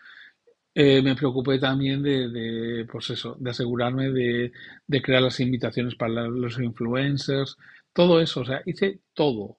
[0.74, 4.52] Eh, me preocupé también de, de, pues eso, de asegurarme de,
[4.86, 7.56] de crear las invitaciones para los influencers,
[7.92, 9.58] todo eso, o sea, hice todo,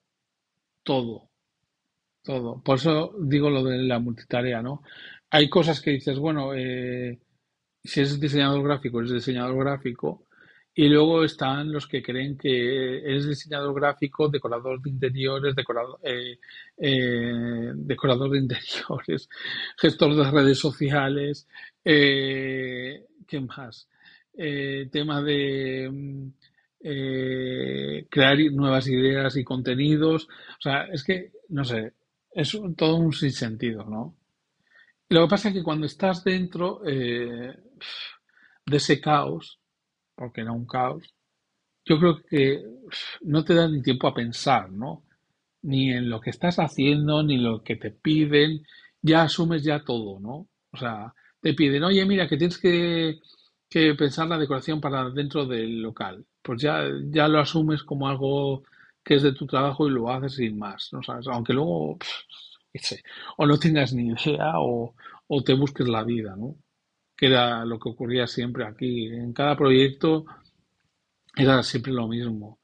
[0.84, 1.30] todo,
[2.24, 2.62] todo.
[2.64, 4.84] Por eso digo lo de la multitarea, ¿no?
[5.32, 7.20] Hay cosas que dices, bueno, eh,
[7.84, 10.28] si es diseñador gráfico, es diseñador gráfico,
[10.74, 16.40] y luego están los que creen que eres diseñador gráfico, decorador de interiores, decorador, eh,
[16.78, 19.30] eh, decorador de interiores,
[19.78, 21.48] gestor de redes sociales,
[21.84, 23.90] eh, ¿qué más?
[24.38, 26.30] Eh, tema de mm,
[26.82, 30.28] eh, crear nuevas ideas y contenidos.
[30.60, 31.94] O sea, es que, no sé,
[32.32, 34.16] es todo un sinsentido, ¿no?
[35.10, 37.56] Lo que pasa es que cuando estás dentro eh,
[38.66, 39.60] de ese caos,
[40.16, 41.04] porque era un caos,
[41.86, 42.64] yo creo que
[43.22, 45.04] no te da ni tiempo a pensar, ¿no?
[45.64, 48.64] Ni en lo que estás haciendo, ni lo que te piden,
[49.02, 50.48] ya asumes ya todo, ¿no?
[50.72, 53.20] O sea, te piden, oye, mira, que tienes que,
[53.98, 56.26] pensar la decoración para dentro del local.
[56.42, 58.64] Pues ya, ya lo asumes como algo
[59.04, 61.28] que es de tu trabajo y lo haces sin más, ¿no sabes?
[61.28, 61.98] Aunque luego,
[63.38, 64.96] o no tengas ni idea o,
[65.28, 66.56] o te busques la vida, ¿no?
[67.18, 69.08] Que era lo que ocurría siempre aquí.
[69.08, 70.26] En cada proyecto
[71.36, 72.60] era siempre lo mismo.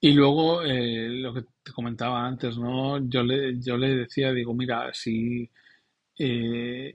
[0.00, 2.98] Y luego, eh, lo que te comentaba antes, ¿no?
[3.08, 5.50] Yo le, yo le decía, digo, mira, si,
[6.18, 6.94] eh,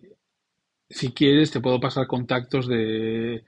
[0.90, 3.44] si quieres, te puedo pasar contactos de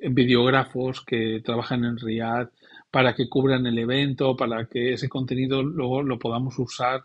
[0.00, 2.48] videógrafos que trabajan en Riad
[2.90, 7.04] para que cubran el evento, para que ese contenido luego lo podamos usar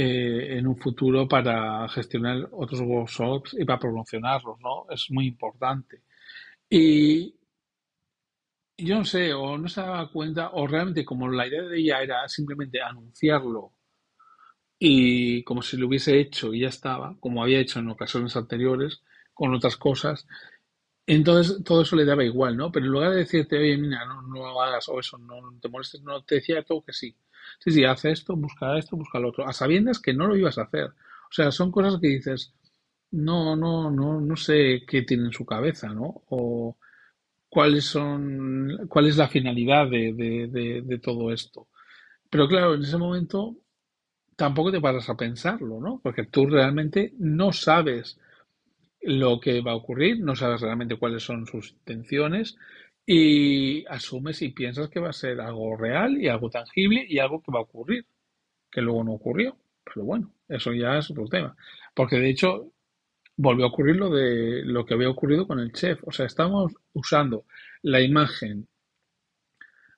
[0.00, 4.86] eh, en un futuro para gestionar otros workshops y para promocionarlos, ¿no?
[4.90, 6.02] Es muy importante.
[6.70, 7.34] Y
[8.78, 12.02] yo no sé, o no se daba cuenta, o realmente como la idea de ella
[12.02, 13.72] era simplemente anunciarlo
[14.78, 19.02] y como si lo hubiese hecho y ya estaba, como había hecho en ocasiones anteriores
[19.34, 20.26] con otras cosas,
[21.06, 22.70] entonces todo eso le daba igual, ¿no?
[22.72, 25.68] Pero en lugar de decirte, oye, mira, no, no lo hagas o eso, no te
[25.68, 27.16] molestes, no, te decía todo que sí.
[27.58, 30.58] Sí, sí, haz esto, busca esto, busca lo otro, a sabiendas que no lo ibas
[30.58, 30.86] a hacer.
[30.86, 32.52] O sea, son cosas que dices,
[33.12, 36.22] no, no, no, no sé qué tiene en su cabeza, ¿no?
[36.28, 36.76] O
[37.48, 41.68] cuáles son, cuál es la finalidad de, de, de, todo esto.
[42.30, 43.56] Pero claro, en ese momento
[44.36, 46.00] tampoco te paras a pensarlo, ¿no?
[46.02, 48.18] Porque tú realmente no sabes
[49.02, 52.56] lo que va a ocurrir, no sabes realmente cuáles son sus intenciones
[53.10, 57.42] y asumes y piensas que va a ser algo real y algo tangible y algo
[57.42, 58.04] que va a ocurrir,
[58.70, 59.56] que luego no ocurrió.
[59.82, 61.56] Pero bueno, eso ya es otro tema.
[61.94, 62.70] Porque de hecho
[63.34, 66.00] volvió a ocurrir lo de lo que había ocurrido con el chef.
[66.04, 67.46] O sea, estamos usando
[67.80, 68.68] la imagen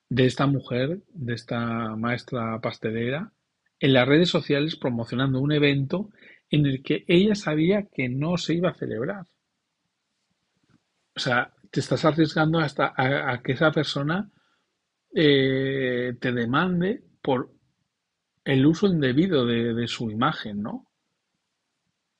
[0.07, 3.33] de esta mujer, de esta maestra pastelera,
[3.81, 6.11] en las redes sociales promocionando un evento
[6.49, 9.25] en el que ella sabía que no se iba a celebrar.
[11.13, 14.29] O sea, te estás arriesgando hasta a, que esa persona
[15.15, 17.51] eh, te demande por
[18.43, 20.87] el uso indebido de, su imagen, ¿no?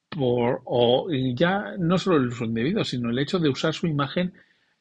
[0.09, 4.33] Por, o ya no solo el uso indebido, sino el hecho de usar su imagen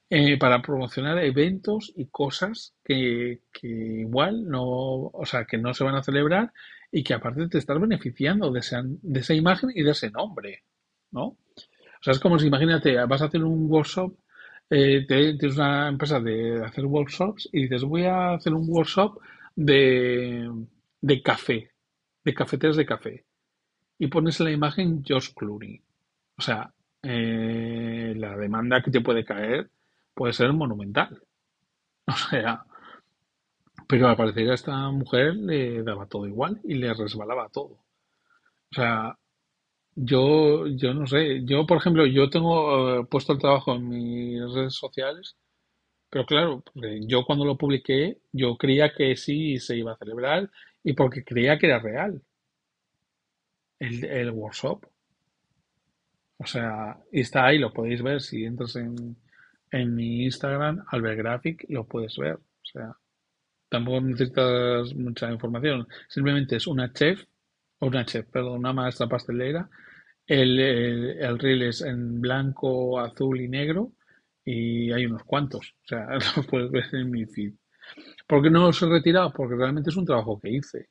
[0.09, 5.95] eh, para promocionar eventos y cosas que, igual no, o sea, que no se van
[5.95, 6.53] a celebrar
[6.93, 10.65] y que aparte te estás beneficiando de esa imagen y de ese nombre,
[11.13, 11.25] ¿no?
[12.01, 14.15] O sea, es como si imagínate, vas a hacer un workshop,
[14.71, 19.19] eh, tienes una empresa de hacer workshops y dices, voy a hacer un workshop
[19.57, 20.51] de,
[21.01, 21.71] de café,
[22.25, 23.25] de cafeteras de café.
[23.99, 25.81] Y pones en la imagen George Clooney.
[26.39, 29.71] O sea, eh, la demanda que te puede caer
[30.15, 31.23] puede ser monumental.
[32.07, 32.65] O sea,
[33.89, 37.73] pero al parecer a esta mujer le daba todo igual y le resbalaba todo.
[38.71, 39.17] O sea,
[40.03, 44.41] yo, yo no sé, yo por ejemplo, yo tengo eh, puesto el trabajo en mis
[44.55, 45.37] redes sociales,
[46.11, 46.65] pero claro,
[47.07, 50.51] yo cuando lo publiqué, yo creía que sí se iba a celebrar
[50.85, 52.23] y porque creía que era real
[53.81, 54.87] el, el workshop.
[56.39, 58.21] O sea, está ahí, lo podéis ver.
[58.21, 59.17] Si entras en,
[59.71, 62.35] en mi Instagram, Albert Graphic, lo puedes ver.
[62.37, 62.97] O sea,
[63.69, 65.87] tampoco necesitas mucha información.
[66.09, 67.25] Simplemente es una chef,
[67.79, 69.69] o una chef, perdón, una maestra pastelera.
[70.35, 73.93] El, el, el reel es en blanco, azul y negro.
[74.45, 75.75] Y hay unos cuantos.
[75.85, 77.55] O sea, lo puedes ver en mi feed.
[78.29, 79.33] ¿Por qué no los he retirado?
[79.33, 80.89] Porque realmente es un trabajo que hice.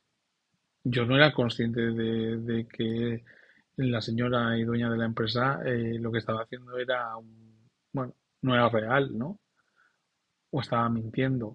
[0.84, 3.24] Yo no era consciente de, de que
[3.78, 8.16] la señora y dueña de la empresa eh, lo que estaba haciendo era, un- bueno,
[8.44, 9.40] no era real, ¿no?
[10.56, 11.48] O estaba mintiendo.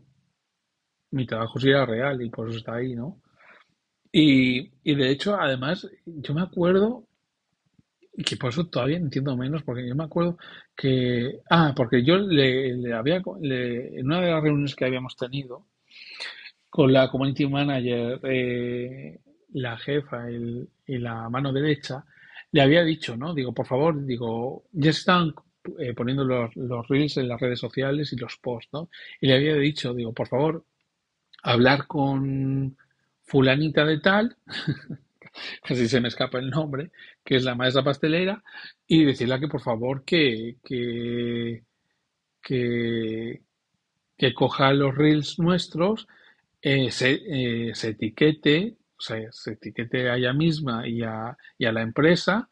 [1.12, 3.20] mi trabajo sí era real y por eso está ahí, ¿no?
[4.12, 7.07] Y, y de hecho, además, yo me acuerdo,
[8.16, 10.38] y que por eso todavía entiendo menos, porque yo me acuerdo
[10.77, 15.66] que, ah, porque yo le, había, en una de las reuniones que habíamos tenido
[16.70, 19.20] con la community manager, eh,
[19.53, 22.05] la jefa y la mano derecha,
[22.55, 23.35] le había dicho, ¿no?
[23.35, 25.35] Digo, por favor, digo, ya están
[25.79, 28.90] eh, poniendo los, los reels en las redes sociales y los posts, ¿no?
[29.20, 30.64] Y le había dicho, digo, por favor,
[31.42, 32.77] hablar con
[33.22, 34.37] fulanita de tal,
[35.62, 36.90] casi se me escapa el nombre,
[37.25, 38.42] que es la maestra pastelera,
[38.87, 41.62] y decirle que por favor que, que,
[42.42, 46.07] que, coja los reels nuestros,
[46.62, 47.20] eh, se,
[47.70, 51.83] eh, se etiquete, o sea, se etiquete a ella misma y a, y a la
[51.83, 52.49] empresa,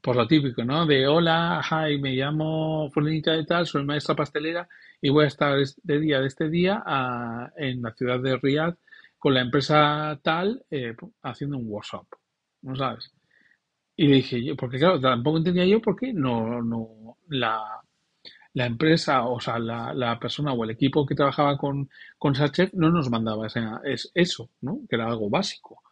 [0.00, 0.86] por lo típico, ¿no?
[0.86, 4.68] De hola, hi, me llamo fulanita de tal, soy maestra pastelera
[5.00, 8.76] y voy a estar este día de este día a- en la ciudad de Riyadh
[9.20, 12.06] con la empresa tal eh, haciendo un workshop,
[12.62, 13.12] ¿no sabes?
[13.96, 17.80] Y dije yo, porque claro, tampoco entendía yo por qué no, no, la,
[18.54, 22.72] la empresa, o sea, la, la persona o el equipo que trabajaba con, con Sachet
[22.74, 24.80] no nos mandaba esa- es, eso, ¿no?
[24.88, 25.82] Que era algo básico.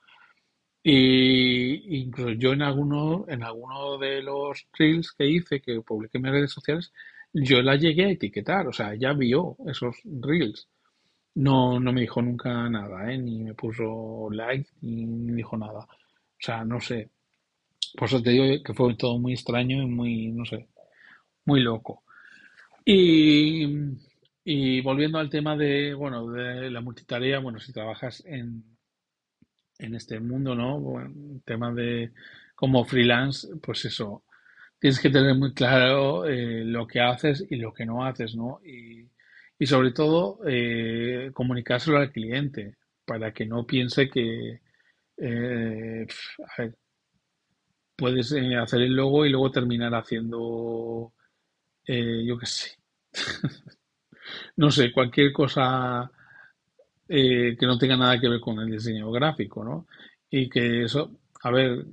[0.82, 6.22] Y incluso yo en alguno, en alguno de los reels que hice, que publiqué en
[6.24, 6.92] mis redes sociales,
[7.32, 10.68] yo la llegué a etiquetar, o sea, ya vio esos reels.
[11.46, 13.16] No, no me dijo nunca nada, ¿eh?
[13.18, 15.80] Ni me puso like, ni dijo nada.
[15.80, 15.88] O
[16.40, 17.10] sea, no sé.
[17.96, 20.68] Por eso te digo que fue todo muy extraño y muy, no sé,
[21.46, 22.04] muy loco.
[22.84, 23.66] Y,
[24.44, 28.64] y volviendo al tema de, bueno, de la multitarea, bueno, si trabajas en,
[29.78, 30.82] en este mundo, ¿no?
[31.44, 32.12] Tema de
[32.54, 34.24] como freelance, pues eso,
[34.80, 38.60] tienes que tener muy claro eh, lo que haces y lo que no haces, ¿no?
[38.64, 39.06] Y,
[39.58, 44.60] y sobre todo eh, comunicárselo al cliente para que no piense que,
[45.18, 46.06] eh,
[46.58, 46.76] a ver,
[47.96, 51.12] puedes eh, hacer el logo y luego terminar haciendo,
[51.86, 52.70] eh, yo qué sé,
[54.56, 56.10] no sé, cualquier cosa
[57.08, 59.86] eh, que no tenga nada que ver con el diseño gráfico, ¿no?
[60.30, 61.10] Y que eso,
[61.42, 61.84] a ver,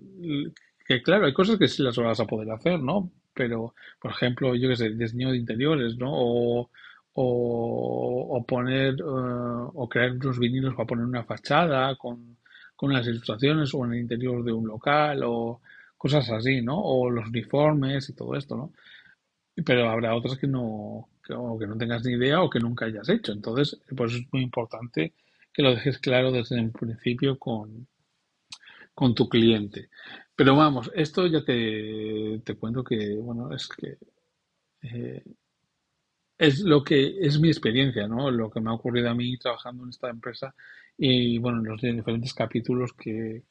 [0.87, 3.11] que claro, hay cosas que sí las vas a poder hacer, ¿no?
[3.33, 6.09] Pero, por ejemplo, yo qué sé, diseño de interiores, ¿no?
[6.11, 6.69] O,
[7.15, 12.37] o, poner, eh, o crear unos vinilos para poner una fachada con,
[12.75, 15.61] con las ilustraciones o en el interior de un local o
[15.97, 16.79] cosas así, ¿no?
[16.81, 18.71] O los uniformes y todo esto, ¿no?
[19.63, 22.85] pero habrá otras que no, que, o que no tengas ni idea o que nunca
[22.85, 23.31] hayas hecho.
[23.31, 25.13] Entonces, por eso es muy importante
[25.53, 27.87] que lo dejes claro desde el principio con,
[28.93, 29.89] con tu cliente.
[30.35, 33.97] Pero vamos, esto ya te, te cuento que, bueno, es que
[34.81, 35.23] eh,
[36.37, 38.31] es lo que es mi experiencia, ¿no?
[38.31, 40.55] Lo que me ha ocurrido a mí trabajando en esta empresa
[40.97, 43.43] y, bueno, en los diferentes capítulos que,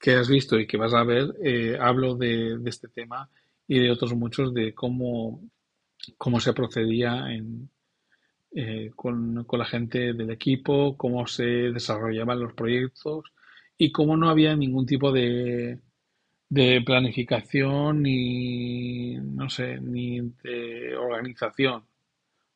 [0.00, 3.30] que has visto y que vas a ver, eh, hablo de, de este tema
[3.66, 5.42] y de otros muchos de cómo
[6.18, 7.70] cómo se procedía en,
[8.52, 13.24] eh, con, con la gente del equipo, cómo se desarrollaban los proyectos
[13.78, 15.80] y cómo no había ningún tipo de,
[16.50, 21.84] de planificación ni, no sé, ni de organización.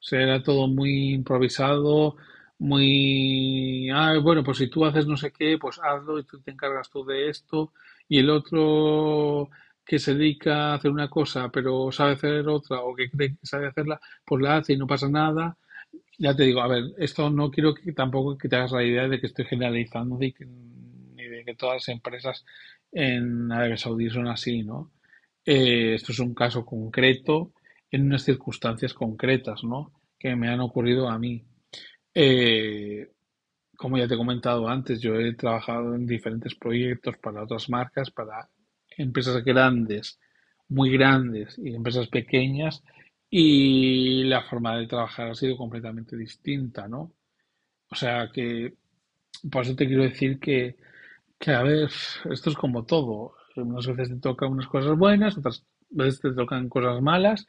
[0.02, 2.16] O sea, era todo muy improvisado,
[2.58, 6.50] muy, ah, bueno, pues si tú haces no sé qué, pues hazlo y tú te
[6.50, 7.72] encargas tú de esto.
[8.08, 9.48] Y el otro
[9.84, 13.46] que se dedica a hacer una cosa, pero sabe hacer otra, o que cree que
[13.46, 15.56] sabe hacerla, pues la hace y no pasa nada.
[16.18, 19.08] Ya te digo, a ver, esto no quiero que tampoco que te hagas la idea
[19.08, 22.44] de que estoy generalizando ni, que- ni de que todas las empresas
[22.92, 24.90] en Arabia Saudí son así, ¿no?
[25.44, 27.52] Eh, esto es un caso concreto
[27.92, 29.92] en unas circunstancias concretas, ¿no?
[30.18, 31.44] Que me han ocurrido a mí.
[32.14, 33.12] Eh,
[33.76, 38.10] como ya te he comentado antes, yo he trabajado en diferentes proyectos para otras marcas,
[38.10, 38.48] para
[38.96, 40.18] empresas grandes,
[40.68, 42.82] muy grandes y empresas pequeñas,
[43.28, 47.12] y la forma de trabajar ha sido completamente distinta, ¿no?
[47.90, 48.74] O sea que,
[49.50, 50.76] por eso te quiero decir que,
[51.38, 51.90] que, a ver,
[52.30, 53.34] esto es como todo.
[53.56, 57.46] Unas veces te tocan unas cosas buenas, otras veces te tocan cosas malas,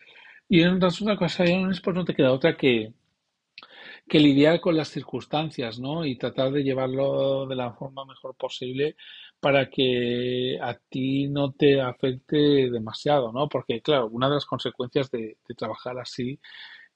[0.49, 2.93] y en otras ocasiones pues no te queda otra que,
[4.07, 6.05] que lidiar con las circunstancias, ¿no?
[6.05, 8.95] Y tratar de llevarlo de la forma mejor posible
[9.39, 13.49] para que a ti no te afecte demasiado, ¿no?
[13.49, 16.39] Porque, claro, una de las consecuencias de, trabajar así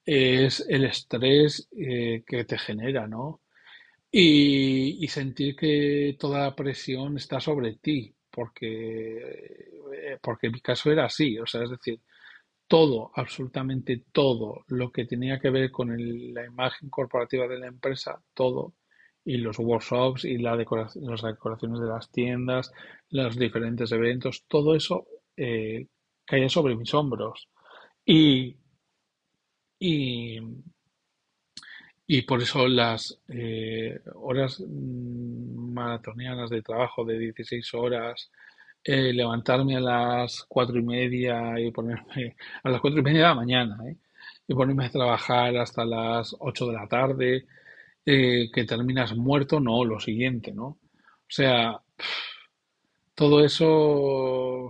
[0.06, 3.42] es el estrés eh, que te genera, ¿no?
[4.12, 9.18] Y, y sentir que toda la presión está sobre ti, porque,
[9.94, 12.00] eh, porque en mi caso era así, o sea, es decir,
[12.68, 17.68] todo, absolutamente todo lo que tenía que ver con el- la imagen corporativa de la
[17.68, 18.74] empresa, todo,
[19.26, 22.72] y los workshops y la decoración, las decoraciones de las tiendas,
[23.10, 25.08] los diferentes eventos, todo eso
[25.38, 25.88] eh,
[26.26, 27.50] caía sobre mis hombros.
[28.06, 28.58] Y,
[29.80, 30.40] y,
[32.06, 38.32] y por eso las eh, horas mm, maratonianas de trabajo de 16 horas,
[38.88, 43.28] eh, levantarme a las cuatro y media y ponerme a las cuatro y media de
[43.28, 43.98] la mañana ¿eh?
[44.48, 47.46] y ponerme a trabajar hasta las 8 de la tarde,
[48.06, 50.66] que terminas muerto, no, lo siguiente, ¿no?
[50.68, 50.80] O
[51.28, 51.82] sea,
[53.14, 54.70] todo eso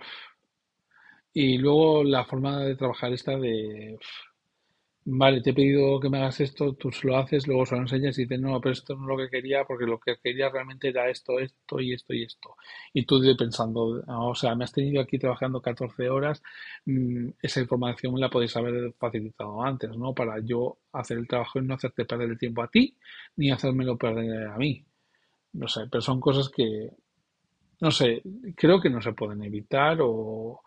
[1.34, 4.00] y luego la forma de trabajar esta de
[5.10, 8.18] Vale, te he pedido que me hagas esto, tú lo haces, luego se lo enseñas
[8.20, 10.90] y dices, no, pero esto no es lo que quería, porque lo que quería realmente
[10.90, 12.56] era esto, esto y esto y esto.
[12.94, 16.44] Y tú pensando, o sea, me has tenido aquí trabajando 14 horas,
[16.86, 20.14] mm, esa información la podéis haber facilitado antes, ¿no?
[20.14, 22.98] Para yo hacer el trabajo y no hacerte perder el tiempo a ti,
[23.38, 24.84] ni hacérmelo perder a mí.
[25.54, 26.92] No sé, pero son cosas que,
[27.80, 28.22] no sé,
[28.56, 30.62] creo que no se pueden evitar o,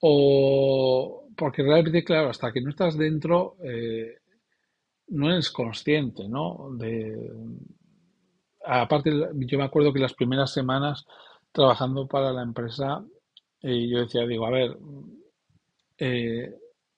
[0.00, 4.18] o porque realmente, claro, hasta que no estás dentro, eh,
[5.08, 6.70] no eres consciente, ¿no?
[6.76, 7.32] De,
[8.64, 11.06] aparte, yo me acuerdo que las primeras semanas
[11.52, 13.04] trabajando para la empresa,
[13.62, 14.76] eh, yo decía, digo, a ver,
[15.98, 16.54] eh,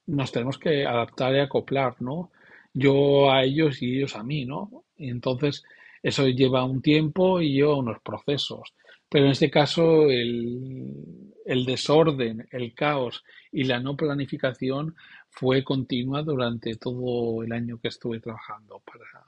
[0.07, 2.31] nos tenemos que adaptar y acoplar, ¿no?
[2.75, 4.85] Yo a ellos y ellos a mí, ¿no?
[4.97, 5.63] Y entonces
[6.03, 8.75] eso lleva un tiempo y lleva unos procesos.
[9.09, 14.95] Pero en este caso el, desorden, el caos y la no planificación
[15.29, 19.25] fue continua durante todo el año que estuve trabajando para,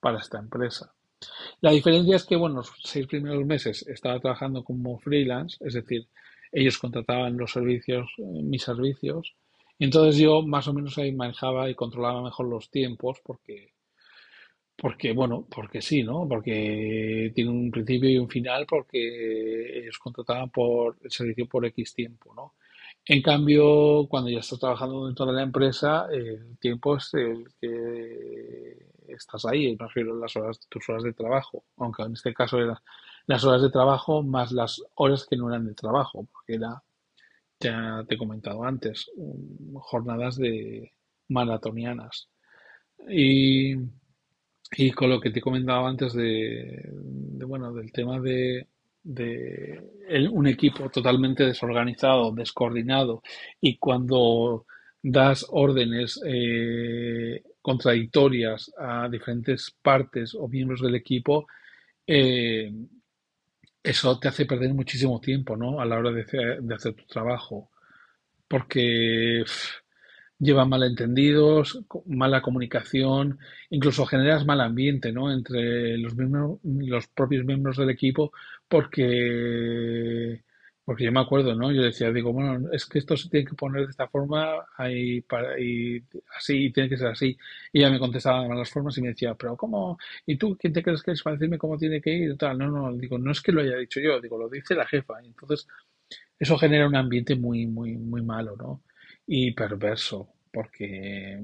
[0.00, 0.92] para esta empresa.
[1.60, 6.08] La diferencia es que, bueno, los seis primeros meses estaba trabajando como freelance, es decir,
[6.52, 9.34] ellos contrataban los servicios, eh, mis servicios,
[9.78, 13.72] y entonces yo más o menos ahí manejaba y controlaba mejor los tiempos porque
[14.80, 16.26] porque, bueno, porque sí, ¿no?
[16.26, 21.94] Porque tiene un principio y un final porque ellos contrataban por el servicio por X
[21.94, 22.54] tiempo, ¿no?
[23.04, 28.86] En cambio, cuando ya estás trabajando dentro de la empresa, el tiempo es el que
[29.08, 32.58] estás ahí, me refiero a las horas, tus horas de trabajo, aunque en este caso
[32.58, 32.78] eran
[33.26, 36.82] las horas de trabajo más las horas que no eran de trabajo, porque era,
[37.60, 39.10] ya te he comentado antes,
[39.74, 40.92] jornadas de
[41.28, 42.28] maratonianas.
[43.08, 43.76] Y
[44.72, 46.88] y con lo que te comentaba antes de,
[47.46, 48.66] bueno, del tema de,
[50.32, 53.22] un equipo totalmente desorganizado, descoordinado,
[53.60, 54.66] y cuando
[55.02, 61.46] das órdenes eh, contradictorias a diferentes partes o miembros del equipo,
[62.06, 62.70] eh,
[63.82, 65.80] eso te hace perder muchísimo tiempo, ¿no?
[65.80, 66.22] A la hora de
[66.74, 67.70] hacer, tu trabajo.
[68.46, 69.44] Porque
[70.40, 73.38] lleva malentendidos, mala comunicación,
[73.70, 75.32] incluso generas mal ambiente, ¿no?
[75.32, 78.32] Entre los mismos, los propios miembros del equipo,
[78.68, 80.42] porque,
[80.84, 81.70] porque yo me acuerdo, ¿no?
[81.72, 85.20] Yo decía, digo, bueno, es que esto se tiene que poner de esta forma y,
[85.22, 86.02] para, y
[86.36, 87.36] así, y tiene que ser así.
[87.72, 89.98] Y ella me contestaba de malas formas y me decía, pero ¿cómo?
[90.26, 92.36] ¿Y tú quién te crees que es para decirme cómo tiene que ir?
[92.38, 94.86] Tal, no, no, digo, no es que lo haya dicho yo, digo, lo dice la
[94.86, 95.22] jefa.
[95.22, 95.68] Y entonces,
[96.38, 98.82] eso genera un ambiente muy, muy, muy malo, ¿no?
[99.32, 101.40] Y perverso, porque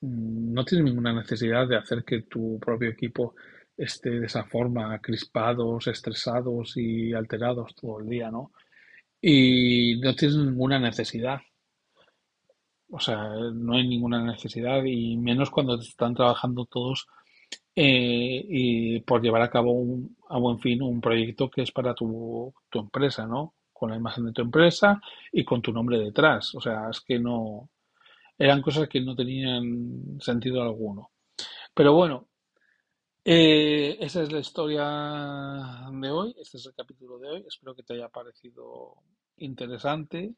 [0.00, 3.34] mm, no tienes ninguna necesidad de hacer que tu propio equipo
[3.76, 8.52] esté de esa forma, crispados, estresados y alterados todo el día, ¿no?
[9.20, 11.40] Y no tienes ninguna necesidad.
[12.90, 17.06] O sea, no hay ninguna necesidad y menos cuando están trabajando todos
[17.76, 19.84] eh, y por llevar a cabo
[20.28, 23.54] a buen fin un proyecto que es para tu, tu empresa, ¿no?
[23.80, 25.00] Con la imagen de tu empresa
[25.32, 26.54] y con tu nombre detrás.
[26.54, 27.70] O sea, es que no,
[28.38, 31.12] eran cosas que no tenían sentido alguno.
[31.72, 32.28] Pero bueno,
[33.24, 34.84] eh, esa es la historia
[35.90, 37.44] de hoy, este es el capítulo de hoy.
[37.48, 38.96] Espero que te haya parecido
[39.38, 40.34] interesante,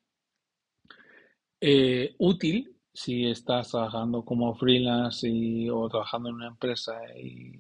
[1.61, 7.59] eh, útil si estás trabajando como freelance o trabajando en una empresa y,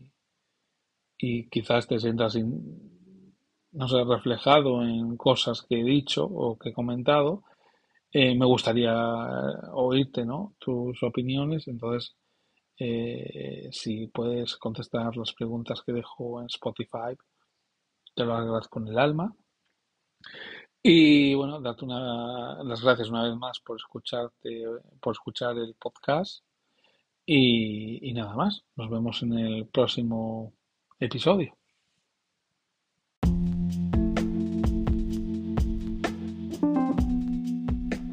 [1.18, 2.36] y quizás te sientas
[3.72, 7.42] no sé, reflejado en cosas que he dicho o que he comentado,
[8.12, 8.94] eh, me gustaría
[9.72, 10.54] oírte, ¿no?
[10.58, 11.66] Tus opiniones.
[11.68, 12.14] Entonces,
[12.78, 17.16] eh, si puedes contestar las preguntas que dejo en Spotify,
[18.14, 19.34] te lo agradezco con el alma.
[20.82, 24.64] Y bueno, darte una, las gracias una vez más por escucharte,
[25.00, 26.44] por escuchar el podcast.
[27.26, 28.64] y nada más.
[28.76, 30.52] Nos vemos en el próximo
[30.98, 31.61] episodio.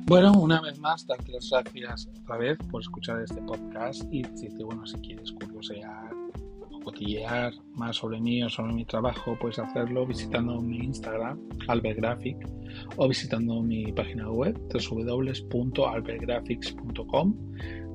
[0.09, 4.63] Bueno, una vez más, darte las gracias otra vez por escuchar este podcast y decirte,
[4.63, 6.09] bueno, si quieres curiosear
[6.71, 12.37] o cotillear más sobre mí o sobre mi trabajo, puedes hacerlo visitando mi Instagram, albertgraphic,
[12.97, 17.35] o visitando mi página web, www.albertgraphics.com.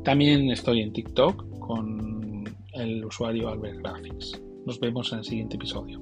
[0.04, 2.44] También estoy en TikTok con
[2.74, 4.40] el usuario albertgraphics.
[4.64, 6.00] Nos vemos en el siguiente episodio.